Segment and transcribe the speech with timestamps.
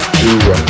[0.00, 0.69] down.